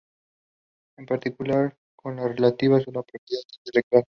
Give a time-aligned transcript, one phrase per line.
[0.97, 4.03] en particular, con las relativas a la propiedad intelectual